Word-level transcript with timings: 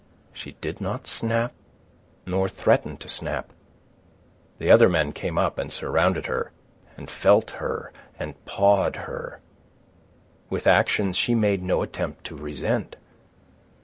She 0.33 0.53
did 0.61 0.81
not 0.81 1.05
snap, 1.05 1.53
nor 2.25 2.49
threaten 2.49 2.97
to 2.97 3.07
snap. 3.07 3.51
The 4.57 4.71
other 4.71 4.89
men 4.89 5.13
came 5.13 5.37
up, 5.37 5.59
and 5.59 5.71
surrounded 5.71 6.25
her, 6.25 6.51
and 6.97 7.07
felt 7.07 7.51
her, 7.51 7.93
and 8.17 8.33
pawed 8.45 8.95
her, 8.95 9.41
which 10.49 10.65
actions 10.65 11.17
she 11.17 11.35
made 11.35 11.61
no 11.61 11.83
attempt 11.83 12.23
to 12.23 12.35
resent. 12.35 12.95